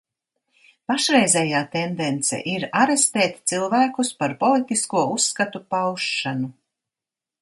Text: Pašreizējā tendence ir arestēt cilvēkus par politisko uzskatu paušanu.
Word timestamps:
Pašreizējā 0.91 1.59
tendence 1.75 2.39
ir 2.53 2.65
arestēt 2.85 3.37
cilvēkus 3.53 4.11
par 4.23 4.33
politisko 4.45 5.05
uzskatu 5.19 5.63
paušanu. 5.75 6.51